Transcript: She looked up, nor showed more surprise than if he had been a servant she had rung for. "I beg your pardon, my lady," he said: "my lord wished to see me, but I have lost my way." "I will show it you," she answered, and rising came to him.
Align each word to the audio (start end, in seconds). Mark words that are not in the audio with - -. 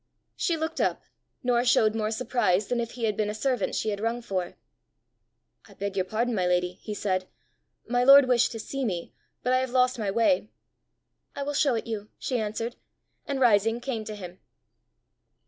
She 0.35 0.57
looked 0.57 0.81
up, 0.81 1.03
nor 1.43 1.63
showed 1.63 1.93
more 1.93 2.09
surprise 2.09 2.65
than 2.69 2.79
if 2.79 2.93
he 2.93 3.03
had 3.03 3.15
been 3.15 3.29
a 3.29 3.35
servant 3.35 3.75
she 3.75 3.89
had 3.89 3.99
rung 3.99 4.19
for. 4.23 4.55
"I 5.67 5.75
beg 5.75 5.95
your 5.95 6.05
pardon, 6.05 6.33
my 6.33 6.47
lady," 6.47 6.79
he 6.81 6.95
said: 6.95 7.27
"my 7.87 8.03
lord 8.03 8.27
wished 8.27 8.51
to 8.53 8.59
see 8.59 8.83
me, 8.83 9.13
but 9.43 9.53
I 9.53 9.59
have 9.59 9.69
lost 9.69 9.99
my 9.99 10.09
way." 10.09 10.49
"I 11.35 11.43
will 11.43 11.53
show 11.53 11.75
it 11.75 11.85
you," 11.85 12.09
she 12.17 12.39
answered, 12.39 12.77
and 13.27 13.39
rising 13.39 13.79
came 13.79 14.03
to 14.05 14.15
him. 14.15 14.39